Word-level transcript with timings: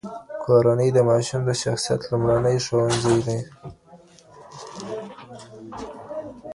کورنۍ 0.43 0.89
د 0.95 0.99
ماشوم 1.09 1.41
د 1.45 1.51
شخصیت 1.61 2.01
لومړنی 2.09 2.57
ښوونځی 2.65 3.17
دی. 3.25 3.39